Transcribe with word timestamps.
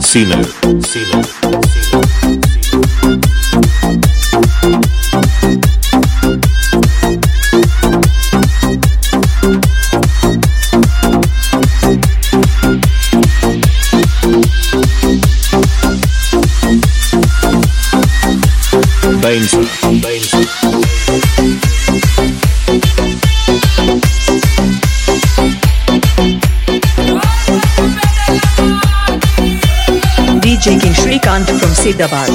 Sino. 0.00 0.42
Sino. 0.82 1.57
Baines. 19.28 19.52
Baines. 20.00 20.30
DJ 30.40 30.80
King 30.80 30.94
Srikanth 30.94 31.50
from 31.60 31.74
Siddhabad. 31.74 32.30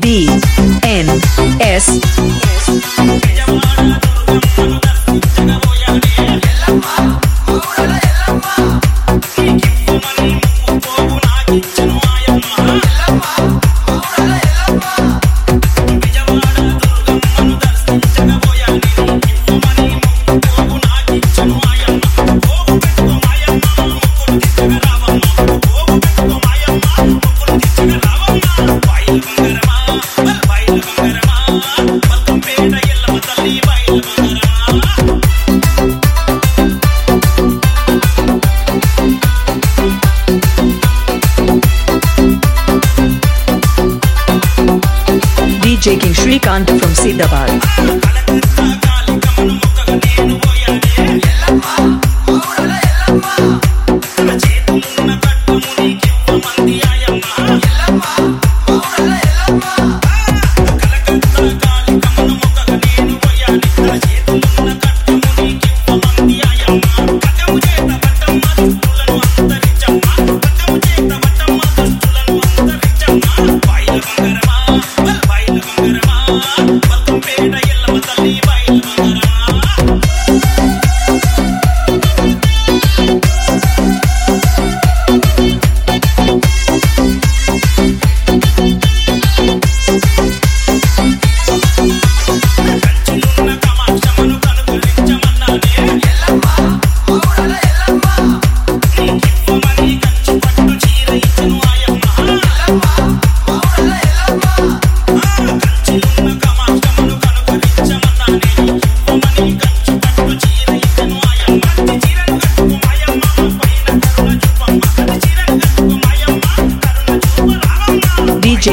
B 0.00 0.28
N 0.82 1.06
S 1.60 2.00
DJ 45.62 45.98
King 46.00 46.14
Srikanth 46.14 46.68
from 46.80 46.92
Siddhabad. 46.94 47.48
DJ 78.80 79.27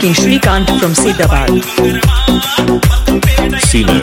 King 0.00 0.14
Srikanth 0.14 0.78
from 0.78 0.92
Siddhabad. 0.92 1.48
Sino. 3.62 4.00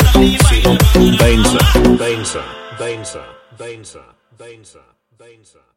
Baines. 1.18 1.53
Baines. 1.97 2.36
Baines. 2.77 3.18
Baines. 3.57 3.97
Baines. 4.38 4.77
Baines. 5.18 5.65